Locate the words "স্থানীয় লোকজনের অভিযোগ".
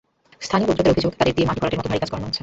0.45-1.11